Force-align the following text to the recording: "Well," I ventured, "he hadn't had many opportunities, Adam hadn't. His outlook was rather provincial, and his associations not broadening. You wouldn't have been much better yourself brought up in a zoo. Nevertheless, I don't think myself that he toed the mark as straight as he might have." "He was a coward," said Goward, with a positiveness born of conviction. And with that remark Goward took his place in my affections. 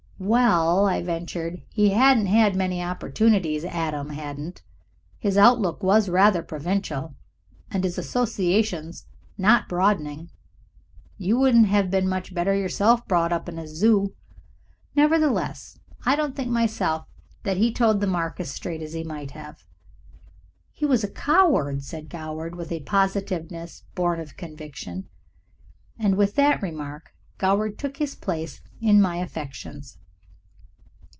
"Well," 0.23 0.85
I 0.87 1.01
ventured, 1.01 1.63
"he 1.71 1.89
hadn't 1.89 2.27
had 2.27 2.55
many 2.55 2.79
opportunities, 2.83 3.65
Adam 3.65 4.09
hadn't. 4.11 4.61
His 5.17 5.35
outlook 5.35 5.81
was 5.81 6.09
rather 6.09 6.43
provincial, 6.43 7.15
and 7.71 7.83
his 7.83 7.97
associations 7.97 9.07
not 9.35 9.67
broadening. 9.67 10.29
You 11.17 11.39
wouldn't 11.39 11.65
have 11.65 11.89
been 11.89 12.07
much 12.07 12.35
better 12.35 12.53
yourself 12.55 13.07
brought 13.07 13.33
up 13.33 13.49
in 13.49 13.57
a 13.57 13.67
zoo. 13.67 14.13
Nevertheless, 14.95 15.79
I 16.05 16.15
don't 16.15 16.35
think 16.35 16.51
myself 16.51 17.07
that 17.41 17.57
he 17.57 17.73
toed 17.73 17.99
the 17.99 18.05
mark 18.05 18.39
as 18.39 18.51
straight 18.51 18.83
as 18.83 18.93
he 18.93 19.03
might 19.03 19.31
have." 19.31 19.65
"He 20.71 20.85
was 20.85 21.03
a 21.03 21.09
coward," 21.09 21.81
said 21.83 22.09
Goward, 22.09 22.53
with 22.55 22.71
a 22.71 22.81
positiveness 22.81 23.85
born 23.95 24.19
of 24.19 24.37
conviction. 24.37 25.09
And 25.97 26.15
with 26.15 26.35
that 26.35 26.61
remark 26.61 27.09
Goward 27.39 27.79
took 27.79 27.97
his 27.97 28.13
place 28.13 28.61
in 28.79 29.01
my 29.01 29.15
affections. 29.17 29.97